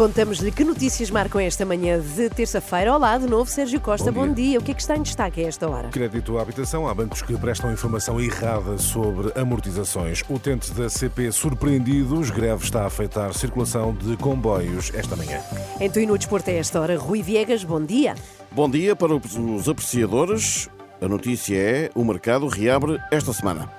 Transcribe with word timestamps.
Contamos-lhe 0.00 0.50
que 0.50 0.64
notícias 0.64 1.10
marcam 1.10 1.42
esta 1.42 1.66
manhã 1.66 2.00
de 2.00 2.30
terça-feira. 2.30 2.94
Olá, 2.94 3.18
de 3.18 3.26
novo, 3.26 3.50
Sérgio 3.50 3.78
Costa, 3.78 4.10
bom 4.10 4.22
dia. 4.22 4.28
bom 4.28 4.34
dia. 4.34 4.58
O 4.58 4.62
que 4.62 4.70
é 4.70 4.74
que 4.74 4.80
está 4.80 4.96
em 4.96 5.02
destaque 5.02 5.44
a 5.44 5.46
esta 5.46 5.68
hora? 5.68 5.90
Crédito 5.90 6.38
à 6.38 6.40
habitação. 6.40 6.88
Há 6.88 6.94
bancos 6.94 7.20
que 7.20 7.36
prestam 7.36 7.70
informação 7.70 8.18
errada 8.18 8.78
sobre 8.78 9.30
amortizações. 9.38 10.24
Utentes 10.26 10.70
da 10.70 10.88
CP 10.88 11.30
surpreendidos. 11.30 12.30
Greve 12.30 12.64
está 12.64 12.84
a 12.84 12.86
afetar 12.86 13.34
circulação 13.34 13.92
de 13.92 14.16
comboios 14.16 14.90
esta 14.94 15.14
manhã. 15.16 15.38
Então, 15.78 16.02
e 16.02 16.06
no 16.06 16.16
desporto 16.16 16.48
a 16.48 16.54
esta 16.54 16.80
hora, 16.80 16.96
Rui 16.96 17.22
Viegas, 17.22 17.62
bom 17.62 17.84
dia. 17.84 18.14
Bom 18.50 18.70
dia 18.70 18.96
para 18.96 19.14
os 19.14 19.68
apreciadores. 19.68 20.70
A 21.00 21.08
notícia 21.08 21.56
é: 21.56 21.90
o 21.94 22.04
mercado 22.04 22.46
reabre 22.46 23.00
esta 23.10 23.32
semana. 23.32 23.70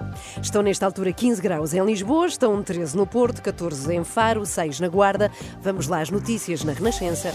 Estão 0.42 0.62
nesta 0.62 0.86
altura 0.86 1.14
15 1.14 1.42
graus 1.42 1.74
em 1.74 1.86
Lisboa, 1.86 2.26
estão 2.28 2.62
13 2.62 2.98
no 2.98 3.06
Porto, 3.06 3.42
14 3.42 3.94
em 3.94 4.04
Faro, 4.04 4.46
6 4.46 4.80
na 4.80 4.88
Guarda. 4.88 5.32
Vamos 5.62 5.88
lá 5.88 6.02
às 6.02 6.10
notícias 6.10 6.64
na 6.64 6.74
Renascença. 6.74 7.32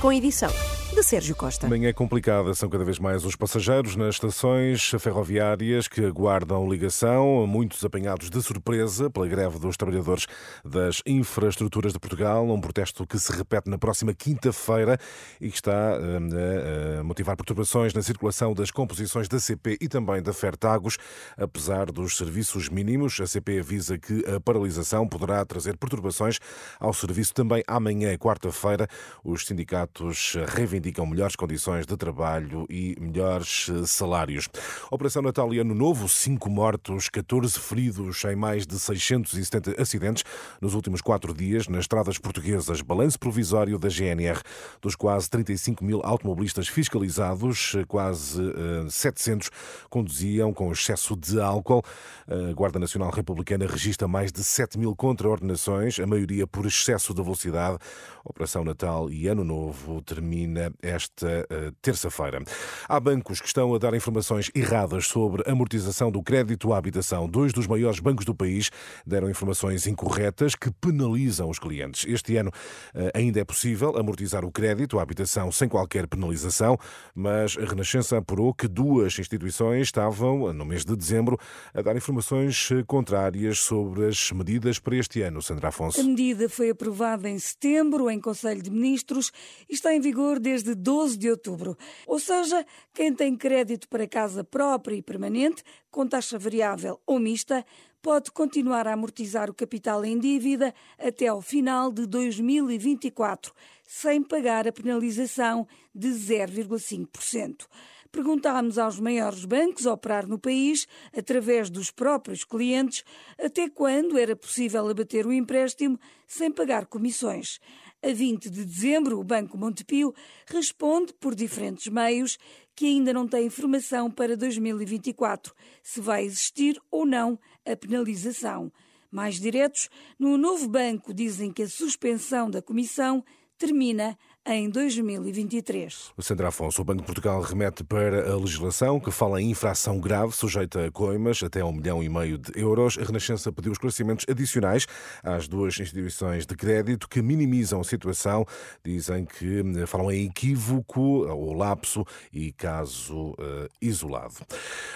Com 0.00 0.12
edição 0.12 0.50
de 0.96 1.02
Sérgio 1.02 1.36
Costa. 1.36 1.68
Complicada, 1.94 2.54
são 2.54 2.70
cada 2.70 2.82
vez 2.82 2.98
mais 2.98 3.22
os 3.26 3.36
passageiros 3.36 3.96
nas 3.96 4.14
estações 4.14 4.92
ferroviárias 4.98 5.86
que 5.86 6.02
aguardam 6.02 6.66
ligação, 6.66 7.46
muitos 7.46 7.84
apanhados 7.84 8.30
de 8.30 8.40
surpresa 8.40 9.10
pela 9.10 9.28
greve 9.28 9.58
dos 9.58 9.76
trabalhadores 9.76 10.26
das 10.64 11.02
infraestruturas 11.04 11.92
de 11.92 11.98
Portugal, 11.98 12.48
um 12.48 12.58
protesto 12.58 13.06
que 13.06 13.18
se 13.18 13.30
repete 13.30 13.68
na 13.68 13.76
próxima 13.76 14.14
quinta-feira 14.14 14.98
e 15.38 15.50
que 15.50 15.56
está 15.56 15.98
hum, 16.00 17.00
a 17.00 17.04
motivar 17.04 17.36
perturbações 17.36 17.92
na 17.92 18.00
circulação 18.00 18.54
das 18.54 18.70
composições 18.70 19.28
da 19.28 19.38
CP 19.38 19.76
e 19.78 19.88
também 19.88 20.22
da 20.22 20.32
Fertagos. 20.32 20.96
Apesar 21.36 21.92
dos 21.92 22.16
serviços 22.16 22.70
mínimos, 22.70 23.20
a 23.20 23.26
CP 23.26 23.58
avisa 23.58 23.98
que 23.98 24.24
a 24.34 24.40
paralisação 24.40 25.06
poderá 25.06 25.44
trazer 25.44 25.76
perturbações 25.76 26.38
ao 26.80 26.94
serviço 26.94 27.34
também 27.34 27.62
amanhã, 27.66 28.16
quarta-feira. 28.16 28.88
Os 29.22 29.44
sindicatos 29.44 30.36
reivindicam 30.54 30.85
indicam 30.86 31.04
melhores 31.04 31.34
condições 31.34 31.84
de 31.84 31.96
trabalho 31.96 32.64
e 32.70 32.96
melhores 33.00 33.68
eh, 33.68 33.84
salários. 33.86 34.48
Operação 34.88 35.20
Natal 35.20 35.52
e 35.52 35.58
Ano 35.58 35.74
Novo, 35.74 36.08
5 36.08 36.48
mortos, 36.48 37.08
14 37.08 37.58
feridos 37.58 38.24
em 38.24 38.36
mais 38.36 38.64
de 38.64 38.78
670 38.78 39.82
acidentes 39.82 40.22
nos 40.60 40.74
últimos 40.74 41.00
quatro 41.00 41.34
dias 41.34 41.66
nas 41.66 41.80
estradas 41.80 42.18
portuguesas. 42.18 42.80
Balanço 42.82 43.18
provisório 43.18 43.78
da 43.78 43.88
GNR. 43.88 44.40
Dos 44.80 44.94
quase 44.94 45.28
35 45.28 45.84
mil 45.84 46.00
automobilistas 46.04 46.68
fiscalizados, 46.68 47.74
eh, 47.74 47.84
quase 47.84 48.40
700 48.88 49.48
eh, 49.48 49.50
conduziam 49.90 50.52
com 50.52 50.70
excesso 50.70 51.16
de 51.16 51.40
álcool. 51.40 51.82
A 52.28 52.52
Guarda 52.52 52.78
Nacional 52.78 53.10
Republicana 53.10 53.66
registra 53.66 54.06
mais 54.06 54.30
de 54.30 54.44
7 54.44 54.78
mil 54.78 54.94
contraordenações, 54.94 55.98
a 55.98 56.06
maioria 56.06 56.46
por 56.46 56.64
excesso 56.64 57.12
de 57.12 57.22
velocidade. 57.22 57.78
Operação 58.24 58.64
Natal 58.64 59.10
e 59.10 59.26
Ano 59.28 59.44
Novo 59.44 60.02
termina 60.02 60.72
esta 60.82 61.26
uh, 61.26 61.72
terça-feira. 61.82 62.42
Há 62.88 63.00
bancos 63.00 63.40
que 63.40 63.46
estão 63.46 63.74
a 63.74 63.78
dar 63.78 63.94
informações 63.94 64.50
erradas 64.54 65.06
sobre 65.06 65.42
amortização 65.50 66.10
do 66.10 66.22
crédito 66.22 66.72
à 66.72 66.78
habitação. 66.78 67.28
Dois 67.28 67.52
dos 67.52 67.66
maiores 67.66 68.00
bancos 68.00 68.24
do 68.24 68.34
país 68.34 68.70
deram 69.06 69.30
informações 69.30 69.86
incorretas 69.86 70.54
que 70.54 70.70
penalizam 70.70 71.48
os 71.48 71.58
clientes. 71.58 72.04
Este 72.08 72.36
ano 72.36 72.50
uh, 72.50 73.10
ainda 73.14 73.40
é 73.40 73.44
possível 73.44 73.96
amortizar 73.96 74.44
o 74.44 74.52
crédito 74.52 74.98
à 74.98 75.02
habitação 75.02 75.50
sem 75.50 75.68
qualquer 75.68 76.06
penalização, 76.06 76.78
mas 77.14 77.56
a 77.58 77.64
Renascença 77.64 78.18
apurou 78.18 78.52
que 78.54 78.68
duas 78.68 79.18
instituições 79.18 79.82
estavam, 79.82 80.52
no 80.52 80.64
mês 80.64 80.84
de 80.84 80.94
dezembro, 80.96 81.38
a 81.72 81.82
dar 81.82 81.96
informações 81.96 82.70
eh, 82.70 82.82
contrárias 82.86 83.58
sobre 83.58 84.06
as 84.06 84.30
medidas 84.32 84.78
para 84.78 84.96
este 84.96 85.22
ano. 85.22 85.40
Sandra 85.42 85.68
Afonso. 85.68 86.00
A 86.00 86.04
medida 86.04 86.48
foi 86.48 86.70
aprovada 86.70 87.28
em 87.28 87.38
setembro 87.38 88.10
em 88.10 88.20
Conselho 88.20 88.62
de 88.62 88.70
Ministros 88.70 89.30
e 89.68 89.74
está 89.74 89.94
em 89.94 90.00
vigor 90.00 90.38
desde 90.38 90.65
desde 90.66 90.74
12 90.74 91.18
de 91.18 91.30
outubro. 91.30 91.76
Ou 92.06 92.18
seja, 92.18 92.66
quem 92.92 93.14
tem 93.14 93.36
crédito 93.36 93.88
para 93.88 94.06
casa 94.06 94.42
própria 94.42 94.96
e 94.96 95.02
permanente, 95.02 95.62
com 95.90 96.06
taxa 96.06 96.38
variável 96.38 97.00
ou 97.06 97.18
mista, 97.18 97.64
pode 98.02 98.30
continuar 98.30 98.86
a 98.86 98.92
amortizar 98.92 99.50
o 99.50 99.54
capital 99.54 100.04
em 100.04 100.18
dívida 100.18 100.74
até 100.98 101.26
ao 101.28 101.40
final 101.40 101.92
de 101.92 102.06
2024, 102.06 103.52
sem 103.84 104.22
pagar 104.22 104.66
a 104.66 104.72
penalização 104.72 105.66
de 105.94 106.08
0,5%. 106.08 107.66
Perguntámos 108.12 108.78
aos 108.78 108.98
maiores 108.98 109.44
bancos 109.44 109.86
a 109.86 109.92
operar 109.92 110.26
no 110.26 110.38
país, 110.38 110.86
através 111.14 111.68
dos 111.68 111.90
próprios 111.90 112.44
clientes, 112.44 113.04
até 113.38 113.68
quando 113.68 114.18
era 114.18 114.34
possível 114.34 114.88
abater 114.88 115.26
o 115.26 115.32
empréstimo 115.32 115.98
sem 116.26 116.50
pagar 116.50 116.86
comissões. 116.86 117.60
A 118.02 118.12
20 118.12 118.50
de 118.50 118.64
dezembro, 118.64 119.18
o 119.18 119.24
Banco 119.24 119.56
Montepio 119.56 120.14
responde 120.46 121.12
por 121.14 121.34
diferentes 121.34 121.88
meios 121.88 122.38
que 122.74 122.86
ainda 122.86 123.12
não 123.12 123.26
tem 123.26 123.46
informação 123.46 124.10
para 124.10 124.36
2024, 124.36 125.54
se 125.82 126.00
vai 126.00 126.24
existir 126.24 126.80
ou 126.90 127.06
não 127.06 127.38
a 127.64 127.74
penalização. 127.74 128.70
Mais 129.10 129.40
diretos, 129.40 129.88
no 130.18 130.36
novo 130.36 130.68
banco 130.68 131.14
dizem 131.14 131.50
que 131.50 131.62
a 131.62 131.68
suspensão 131.68 132.50
da 132.50 132.60
comissão 132.60 133.24
termina 133.56 134.16
em 134.46 134.70
2023. 134.70 136.12
O 136.16 136.22
Sandra 136.22 136.48
Afonso, 136.48 136.80
o 136.80 136.84
Banco 136.84 137.00
de 137.00 137.06
Portugal 137.06 137.40
remete 137.40 137.82
para 137.82 138.30
a 138.30 138.36
legislação 138.36 139.00
que 139.00 139.10
fala 139.10 139.42
em 139.42 139.50
infração 139.50 139.98
grave 139.98 140.32
sujeita 140.32 140.86
a 140.86 140.90
coimas 140.90 141.42
até 141.42 141.64
um 141.64 141.72
milhão 141.72 142.00
e 142.00 142.08
meio 142.08 142.38
de 142.38 142.52
euros. 142.54 142.96
A 142.96 143.02
Renascença 143.02 143.50
pediu 143.50 143.72
esclarecimentos 143.72 144.24
adicionais 144.28 144.86
às 145.22 145.48
duas 145.48 145.78
instituições 145.80 146.46
de 146.46 146.54
crédito 146.54 147.08
que 147.08 147.20
minimizam 147.20 147.80
a 147.80 147.84
situação. 147.84 148.46
Dizem 148.84 149.24
que 149.24 149.62
eh, 149.78 149.86
falam 149.86 150.12
em 150.12 150.26
equívoco 150.26 151.26
ou 151.26 151.52
lapso 151.52 152.04
e 152.32 152.52
caso 152.52 153.30
uh, 153.30 153.68
isolado. 153.82 154.34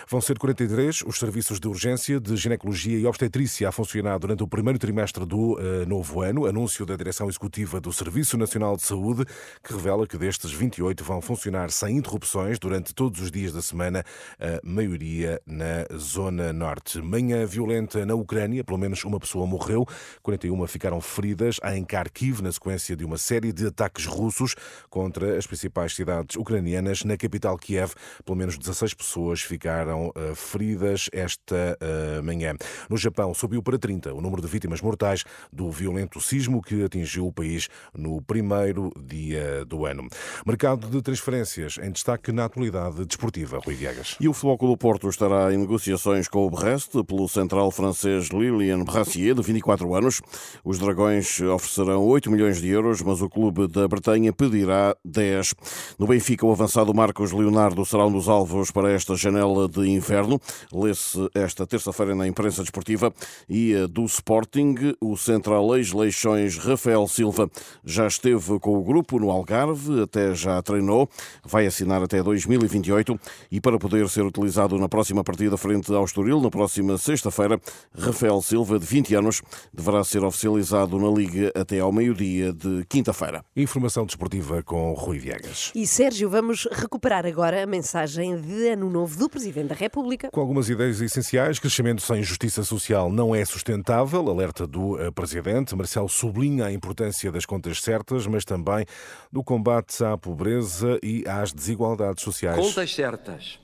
Vão 0.08 0.20
ser 0.20 0.38
43 0.38 1.02
os 1.02 1.18
serviços 1.18 1.58
de 1.58 1.66
urgência 1.66 2.20
de 2.20 2.36
ginecologia 2.36 2.98
e 2.98 3.06
obstetrícia 3.06 3.68
a 3.68 3.72
funcionar 3.72 4.18
durante 4.18 4.44
o 4.44 4.48
primeiro 4.48 4.78
trimestre 4.78 5.26
do 5.26 5.54
uh, 5.54 5.86
novo 5.88 6.22
ano. 6.22 6.46
Anúncio 6.46 6.86
da 6.86 6.94
Direção 6.94 7.28
Executiva 7.28 7.80
do 7.80 7.92
Serviço 7.92 8.38
Nacional 8.38 8.76
de 8.76 8.82
Saúde 8.82 9.24
que 9.62 9.72
revela 9.72 10.06
que 10.06 10.18
destes 10.18 10.52
28 10.52 11.04
vão 11.04 11.20
funcionar 11.20 11.70
sem 11.70 11.96
interrupções 11.96 12.58
durante 12.58 12.94
todos 12.94 13.20
os 13.20 13.30
dias 13.30 13.52
da 13.52 13.62
semana, 13.62 14.04
a 14.38 14.60
maioria 14.62 15.40
na 15.46 15.86
zona 15.96 16.52
norte. 16.52 17.00
Manhã 17.00 17.44
violenta 17.46 18.04
na 18.04 18.14
Ucrânia, 18.14 18.64
pelo 18.64 18.78
menos 18.78 19.04
uma 19.04 19.18
pessoa 19.20 19.46
morreu, 19.46 19.86
41 20.22 20.66
ficaram 20.66 21.00
feridas 21.00 21.56
em 21.72 21.84
Kharkiv 21.84 22.42
na 22.42 22.52
sequência 22.52 22.96
de 22.96 23.04
uma 23.04 23.18
série 23.18 23.52
de 23.52 23.66
ataques 23.66 24.06
russos 24.06 24.54
contra 24.88 25.36
as 25.38 25.46
principais 25.46 25.94
cidades 25.94 26.36
ucranianas. 26.36 27.04
Na 27.04 27.16
capital 27.16 27.56
Kiev, 27.56 27.92
pelo 28.24 28.36
menos 28.36 28.58
16 28.58 28.94
pessoas 28.94 29.40
ficaram 29.42 30.08
uh, 30.08 30.34
feridas 30.34 31.08
esta 31.12 31.78
uh, 31.80 32.22
manhã. 32.22 32.54
No 32.88 32.96
Japão, 32.96 33.32
subiu 33.34 33.62
para 33.62 33.78
30 33.78 34.12
o 34.12 34.20
número 34.20 34.42
de 34.42 34.48
vítimas 34.48 34.80
mortais 34.80 35.24
do 35.52 35.70
violento 35.70 36.20
sismo 36.20 36.62
que 36.62 36.82
atingiu 36.82 37.26
o 37.26 37.32
país 37.32 37.68
no 37.94 38.20
primeiro 38.22 38.92
dia 38.96 39.29
dia 39.30 39.64
do 39.64 39.86
ano. 39.86 40.08
Mercado 40.44 40.88
de 40.88 41.00
transferências 41.00 41.78
em 41.80 41.90
destaque 41.92 42.32
na 42.32 42.46
atualidade 42.46 43.04
desportiva, 43.04 43.60
Rui 43.64 43.74
Viegas. 43.74 44.16
E 44.20 44.28
o 44.28 44.32
Futebol 44.32 44.58
Clube 44.58 44.78
Porto 44.78 45.08
estará 45.08 45.54
em 45.54 45.58
negociações 45.58 46.26
com 46.26 46.46
o 46.46 46.50
Brest 46.50 46.92
pelo 47.06 47.28
central 47.28 47.70
francês 47.70 48.28
Lilian 48.28 48.82
Brassier, 48.82 49.34
de 49.34 49.42
24 49.42 49.94
anos. 49.94 50.20
Os 50.64 50.78
Dragões 50.78 51.40
oferecerão 51.40 52.04
8 52.04 52.30
milhões 52.30 52.60
de 52.60 52.68
euros, 52.68 53.02
mas 53.02 53.22
o 53.22 53.28
clube 53.28 53.68
da 53.68 53.86
Bretanha 53.86 54.32
pedirá 54.32 54.96
10. 55.04 55.54
No 55.98 56.08
Benfica, 56.08 56.44
o 56.44 56.50
avançado 56.50 56.92
Marcos 56.92 57.30
Leonardo 57.30 57.84
será 57.84 58.06
um 58.06 58.12
dos 58.12 58.28
alvos 58.28 58.70
para 58.70 58.90
esta 58.90 59.14
janela 59.14 59.68
de 59.68 59.88
inverno. 59.88 60.40
Lê-se 60.72 61.28
esta 61.34 61.66
terça-feira 61.66 62.14
na 62.14 62.26
imprensa 62.26 62.62
desportiva. 62.62 63.12
E 63.48 63.86
do 63.88 64.04
Sporting, 64.04 64.74
o 65.00 65.16
central 65.16 65.76
ex-Leixões 65.76 66.56
Rafael 66.56 67.06
Silva 67.06 67.48
já 67.84 68.06
esteve 68.06 68.58
com 68.58 68.76
o 68.76 68.82
grupo 68.82 69.19
no 69.20 69.30
Algarve, 69.30 70.02
até 70.02 70.34
já 70.34 70.60
treinou, 70.62 71.08
vai 71.44 71.66
assinar 71.66 72.02
até 72.02 72.22
2028 72.22 73.18
e 73.50 73.60
para 73.60 73.78
poder 73.78 74.08
ser 74.08 74.22
utilizado 74.22 74.78
na 74.78 74.88
próxima 74.88 75.22
partida 75.22 75.56
frente 75.56 75.92
ao 75.92 76.04
Estoril, 76.04 76.40
na 76.40 76.50
próxima 76.50 76.98
sexta-feira, 76.98 77.60
Rafael 77.96 78.40
Silva, 78.42 78.78
de 78.78 78.86
20 78.86 79.14
anos, 79.14 79.42
deverá 79.72 80.02
ser 80.02 80.24
oficializado 80.24 80.98
na 80.98 81.10
Liga 81.10 81.52
até 81.54 81.80
ao 81.80 81.92
meio-dia 81.92 82.52
de 82.52 82.84
quinta-feira. 82.88 83.44
Informação 83.54 84.06
desportiva 84.06 84.62
com 84.62 84.92
Rui 84.94 85.18
Viegas. 85.18 85.70
E 85.74 85.86
Sérgio, 85.86 86.30
vamos 86.30 86.66
recuperar 86.72 87.26
agora 87.26 87.62
a 87.62 87.66
mensagem 87.66 88.40
de 88.40 88.68
Ano 88.68 88.88
Novo 88.88 89.18
do 89.18 89.28
Presidente 89.28 89.68
da 89.68 89.74
República. 89.74 90.30
Com 90.30 90.40
algumas 90.40 90.68
ideias 90.68 91.00
essenciais, 91.00 91.58
crescimento 91.58 92.02
sem 92.02 92.22
justiça 92.22 92.62
social 92.64 93.10
não 93.10 93.34
é 93.34 93.44
sustentável, 93.44 94.28
alerta 94.28 94.66
do 94.66 95.00
eh, 95.00 95.10
Presidente. 95.10 95.74
Marcelo 95.76 96.08
sublinha 96.08 96.66
a 96.66 96.72
importância 96.72 97.30
das 97.30 97.44
contas 97.44 97.80
certas, 97.82 98.26
mas 98.26 98.44
também 98.44 98.84
do 99.30 99.42
combate 99.42 100.02
à 100.04 100.16
pobreza 100.16 100.98
e 101.02 101.24
às 101.26 101.52
desigualdades 101.52 102.22
sociais. 102.22 102.58
Contas 102.58 102.94
certas, 102.94 103.58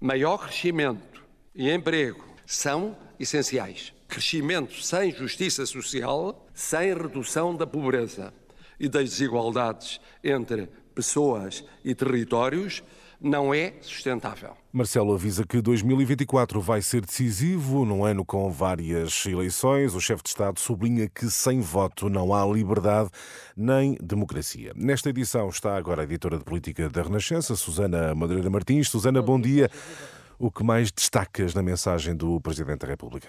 maior 0.00 0.38
crescimento 0.38 1.22
e 1.54 1.70
emprego 1.70 2.24
são 2.46 2.96
essenciais. 3.18 3.92
Crescimento 4.08 4.82
sem 4.82 5.10
justiça 5.10 5.64
social, 5.64 6.46
sem 6.52 6.94
redução 6.94 7.56
da 7.56 7.66
pobreza 7.66 8.32
e 8.78 8.88
das 8.88 9.10
desigualdades 9.10 10.00
entre 10.22 10.68
pessoas 10.92 11.64
e 11.84 11.94
territórios 11.94 12.82
não 13.22 13.54
é 13.54 13.74
sustentável. 13.80 14.56
Marcelo 14.72 15.14
avisa 15.14 15.44
que 15.46 15.60
2024 15.60 16.60
vai 16.60 16.82
ser 16.82 17.02
decisivo, 17.02 17.84
num 17.84 18.04
ano 18.04 18.24
com 18.24 18.50
várias 18.50 19.24
eleições. 19.26 19.94
O 19.94 20.00
chefe 20.00 20.24
de 20.24 20.30
Estado 20.30 20.58
sublinha 20.58 21.08
que 21.08 21.30
sem 21.30 21.60
voto 21.60 22.08
não 22.08 22.34
há 22.34 22.44
liberdade 22.44 23.10
nem 23.56 23.96
democracia. 24.02 24.72
Nesta 24.74 25.10
edição 25.10 25.48
está 25.48 25.76
agora 25.76 26.02
a 26.02 26.04
editora 26.04 26.36
de 26.36 26.44
política 26.44 26.88
da 26.88 27.02
Renascença, 27.02 27.54
Susana 27.54 28.14
Madureira 28.14 28.50
Martins. 28.50 28.88
Susana, 28.88 29.22
bom 29.22 29.40
dia. 29.40 29.70
O 30.38 30.50
que 30.50 30.64
mais 30.64 30.90
destacas 30.90 31.54
na 31.54 31.62
mensagem 31.62 32.16
do 32.16 32.40
Presidente 32.40 32.80
da 32.80 32.88
República? 32.88 33.28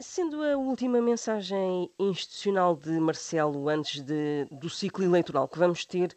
Sendo 0.00 0.42
a 0.42 0.56
última 0.56 1.00
mensagem 1.00 1.88
institucional 1.96 2.74
de 2.74 2.90
Marcelo 2.98 3.68
antes 3.68 4.00
de, 4.00 4.48
do 4.50 4.68
ciclo 4.68 5.04
eleitoral 5.04 5.46
que 5.46 5.60
vamos 5.60 5.84
ter, 5.84 6.16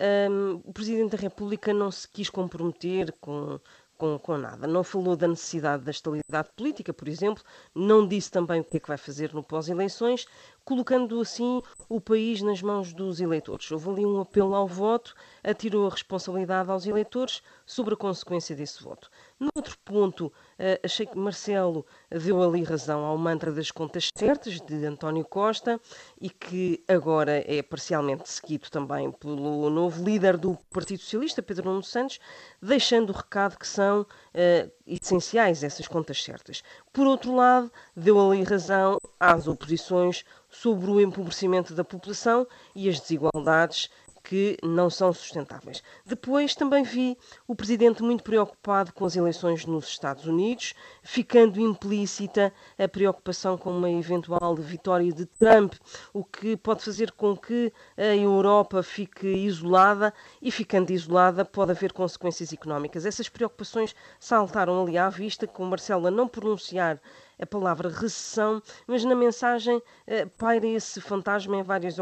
um, 0.00 0.62
o 0.64 0.72
Presidente 0.72 1.12
da 1.12 1.18
República 1.18 1.72
não 1.74 1.90
se 1.90 2.08
quis 2.08 2.30
comprometer 2.30 3.12
com, 3.20 3.60
com, 3.98 4.18
com, 4.18 4.38
nada. 4.38 4.66
Não 4.66 4.82
falou 4.82 5.14
da 5.14 5.28
necessidade 5.28 5.84
da 5.84 5.90
estabilidade 5.90 6.48
política, 6.56 6.92
por 6.92 7.06
exemplo, 7.06 7.44
não 7.74 8.06
disse 8.06 8.30
também 8.30 8.60
o 8.60 8.64
que 8.64 8.78
é 8.78 8.80
que 8.80 8.88
vai 8.88 8.96
fazer 8.96 9.34
no 9.34 9.42
pós-eleições, 9.42 10.26
colocando 10.70 11.20
assim 11.20 11.60
o 11.88 12.00
país 12.00 12.40
nas 12.42 12.62
mãos 12.62 12.92
dos 12.92 13.20
eleitores. 13.20 13.68
Houve 13.72 13.90
ali 13.90 14.06
um 14.06 14.20
apelo 14.20 14.54
ao 14.54 14.68
voto, 14.68 15.16
atirou 15.42 15.88
a 15.88 15.90
responsabilidade 15.90 16.70
aos 16.70 16.86
eleitores 16.86 17.42
sobre 17.66 17.94
a 17.94 17.96
consequência 17.96 18.54
desse 18.54 18.80
voto. 18.80 19.10
No 19.40 19.50
outro 19.52 19.76
ponto, 19.84 20.32
eh, 20.56 20.80
achei 20.84 21.06
que 21.06 21.18
Marcelo 21.18 21.84
deu 22.08 22.40
ali 22.40 22.62
razão 22.62 23.04
ao 23.04 23.18
mantra 23.18 23.50
das 23.50 23.72
contas 23.72 24.10
certas 24.14 24.60
de 24.60 24.86
António 24.86 25.24
Costa 25.24 25.80
e 26.20 26.30
que 26.30 26.84
agora 26.86 27.42
é 27.52 27.62
parcialmente 27.62 28.28
seguido 28.28 28.70
também 28.70 29.10
pelo 29.10 29.68
novo 29.70 30.04
líder 30.04 30.36
do 30.36 30.56
Partido 30.70 31.00
Socialista, 31.00 31.42
Pedro 31.42 31.70
Nuno 31.70 31.82
Santos, 31.82 32.20
deixando 32.62 33.10
o 33.10 33.16
recado 33.16 33.58
que 33.58 33.66
são 33.66 34.02
uh, 34.02 34.70
essenciais 34.86 35.64
essas 35.64 35.88
contas 35.88 36.22
certas. 36.22 36.62
Por 36.92 37.06
outro 37.06 37.34
lado, 37.34 37.72
deu 37.96 38.20
ali 38.20 38.44
razão 38.44 38.98
às 39.18 39.48
oposições 39.48 40.24
sobre 40.50 40.90
o 40.90 41.00
empobrecimento 41.00 41.74
da 41.74 41.84
população 41.84 42.46
e 42.74 42.88
as 42.88 43.00
desigualdades 43.00 43.88
que 44.22 44.56
não 44.62 44.90
são 44.90 45.12
sustentáveis. 45.12 45.82
Depois 46.04 46.54
também 46.54 46.82
vi 46.82 47.16
o 47.46 47.54
presidente 47.54 48.02
muito 48.02 48.22
preocupado 48.22 48.92
com 48.92 49.04
as 49.04 49.16
eleições 49.16 49.64
nos 49.64 49.88
Estados 49.88 50.26
Unidos, 50.26 50.74
ficando 51.02 51.60
implícita 51.60 52.52
a 52.78 52.88
preocupação 52.88 53.56
com 53.56 53.70
uma 53.70 53.90
eventual 53.90 54.54
vitória 54.56 55.12
de 55.12 55.26
Trump, 55.26 55.74
o 56.12 56.24
que 56.24 56.56
pode 56.56 56.84
fazer 56.84 57.12
com 57.12 57.36
que 57.36 57.72
a 57.96 58.14
Europa 58.14 58.82
fique 58.82 59.26
isolada 59.26 60.12
e, 60.40 60.50
ficando 60.50 60.90
isolada, 60.90 61.44
pode 61.44 61.72
haver 61.72 61.92
consequências 61.92 62.52
económicas. 62.52 63.06
Essas 63.06 63.28
preocupações 63.28 63.94
saltaram 64.18 64.82
ali 64.82 64.98
à 64.98 65.08
vista, 65.08 65.46
com 65.46 65.64
Marcela 65.64 66.10
não 66.10 66.28
pronunciar 66.28 67.00
a 67.40 67.46
palavra 67.46 67.88
recessão, 67.88 68.62
mas 68.86 69.04
na 69.04 69.14
mensagem 69.14 69.82
eh, 70.06 70.26
paira 70.26 70.66
esse 70.66 71.00
fantasma 71.00 71.56
em 71.56 71.62
várias 71.62 71.96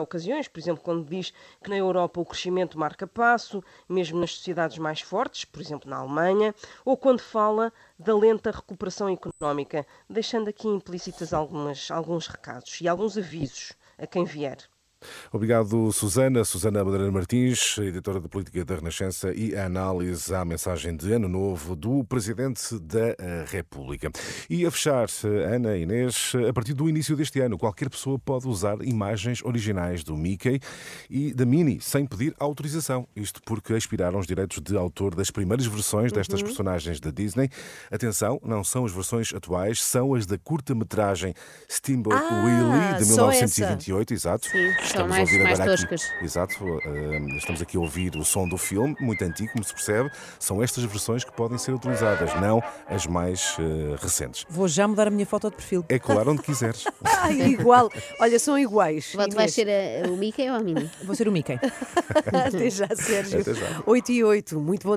ocasiões, 0.00 0.48
por 0.48 0.58
exemplo, 0.58 0.82
quando 0.82 1.08
diz 1.08 1.32
que 1.62 1.68
na 1.68 1.76
Europa 1.76 2.20
o 2.20 2.24
crescimento 2.24 2.78
marca 2.78 3.06
passo, 3.06 3.62
mesmo 3.88 4.18
nas 4.18 4.34
sociedades 4.34 4.78
mais 4.78 5.00
fortes, 5.00 5.44
por 5.44 5.60
exemplo, 5.60 5.90
na 5.90 5.98
Alemanha, 5.98 6.54
ou 6.84 6.96
quando 6.96 7.20
fala 7.20 7.72
da 7.98 8.16
lenta 8.16 8.50
recuperação 8.50 9.08
económica, 9.08 9.86
deixando 10.08 10.48
aqui 10.48 10.68
implícitas 10.68 11.32
algumas, 11.32 11.90
alguns 11.90 12.26
recados 12.26 12.80
e 12.80 12.88
alguns 12.88 13.18
avisos 13.18 13.72
a 13.98 14.06
quem 14.06 14.24
vier. 14.24 14.58
Obrigado, 15.32 15.92
Susana. 15.92 16.44
Susana 16.44 16.84
Madeira 16.84 17.10
Martins, 17.10 17.76
editora 17.78 18.20
de 18.20 18.28
Política 18.28 18.64
da 18.64 18.76
Renascença, 18.76 19.32
e 19.32 19.54
a 19.54 19.66
análise 19.66 20.34
à 20.34 20.44
mensagem 20.44 20.96
de 20.96 21.12
Ano 21.12 21.28
Novo 21.28 21.76
do 21.76 22.02
Presidente 22.04 22.78
da 22.78 23.14
eh, 23.18 23.44
República. 23.46 24.10
E 24.48 24.64
a 24.64 24.70
fechar, 24.70 25.06
Ana 25.52 25.76
Inês, 25.76 26.32
a 26.48 26.52
partir 26.52 26.74
do 26.74 26.88
início 26.88 27.14
deste 27.14 27.40
ano, 27.40 27.58
qualquer 27.58 27.90
pessoa 27.90 28.18
pode 28.18 28.48
usar 28.48 28.78
imagens 28.82 29.44
originais 29.44 30.02
do 30.02 30.16
Mickey 30.16 30.60
e 31.10 31.32
da 31.34 31.44
Minnie 31.44 31.80
sem 31.80 32.06
pedir 32.06 32.34
autorização. 32.38 33.06
Isto 33.14 33.40
porque 33.44 33.76
expiraram 33.76 34.18
os 34.18 34.26
direitos 34.26 34.60
de 34.60 34.76
autor 34.76 35.14
das 35.14 35.30
primeiras 35.30 35.66
versões 35.66 36.10
destas 36.10 36.40
uhum. 36.40 36.46
personagens 36.46 37.00
da 37.00 37.10
Disney. 37.10 37.50
Atenção, 37.90 38.40
não 38.42 38.64
são 38.64 38.84
as 38.84 38.92
versões 38.92 39.32
atuais, 39.34 39.82
são 39.82 40.14
as 40.14 40.26
da 40.26 40.38
curta-metragem 40.38 41.34
Steamboat 41.70 42.16
ah, 42.16 42.44
Willie 42.44 42.98
de 42.98 43.06
1928, 43.06 44.14
exato. 44.14 44.48
Sim 44.48 44.87
estamos 44.88 45.10
mais, 45.10 45.28
a 45.28 45.32
ouvir 45.32 45.44
mais 45.44 45.60
agora 45.60 45.76
toscas. 45.76 46.04
Aqui, 46.04 46.24
exato, 46.24 46.64
uh, 46.64 47.36
estamos 47.36 47.62
aqui 47.62 47.76
a 47.76 47.80
ouvir 47.80 48.16
o 48.16 48.24
som 48.24 48.48
do 48.48 48.56
filme, 48.56 48.96
muito 49.00 49.22
antigo, 49.24 49.52
como 49.52 49.64
se 49.64 49.72
percebe. 49.72 50.10
São 50.38 50.62
estas 50.62 50.84
versões 50.84 51.24
que 51.24 51.32
podem 51.32 51.58
ser 51.58 51.72
utilizadas, 51.72 52.34
não 52.40 52.62
as 52.86 53.06
mais 53.06 53.56
uh, 53.58 53.96
recentes. 54.00 54.46
Vou 54.48 54.68
já 54.68 54.86
mudar 54.88 55.08
a 55.08 55.10
minha 55.10 55.26
foto 55.26 55.50
de 55.50 55.56
perfil. 55.56 55.84
É 55.88 55.98
claro, 55.98 56.32
onde 56.32 56.42
quiseres. 56.42 56.84
ah, 57.04 57.30
igual. 57.30 57.90
Olha, 58.20 58.38
são 58.38 58.58
iguais. 58.58 59.12
Tu 59.12 59.36
vais 59.36 59.52
ser 59.52 59.68
a, 59.68 60.08
o 60.08 60.16
Mickey 60.16 60.48
ou 60.48 60.56
a 60.56 60.60
Minnie? 60.60 60.90
Vou 61.02 61.14
ser 61.14 61.28
o 61.28 61.32
Mickey. 61.32 61.58
Até 62.26 62.70
já, 62.70 62.88
Sérgio. 62.94 63.40
Até 63.40 63.54
já. 63.54 63.82
8 63.86 64.12
e 64.12 64.24
8, 64.24 64.60
muito 64.60 64.86
bom 64.88 64.96